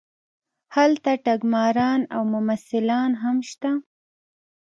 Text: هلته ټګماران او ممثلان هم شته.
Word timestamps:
هلته 0.75 1.11
ټګماران 1.25 2.01
او 2.15 2.21
ممثلان 2.33 3.11
هم 3.23 3.37
شته. 3.49 3.71